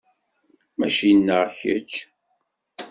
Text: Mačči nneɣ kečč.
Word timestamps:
Mačči 0.77 1.09
nneɣ 1.17 1.43
kečč. 1.59 1.91